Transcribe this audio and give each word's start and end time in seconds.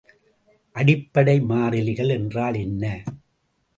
அடிப்படை 0.75 1.35
மாறிலிகள் 1.41 2.09
என்றால் 2.09 2.53
என்ன? 2.55 2.83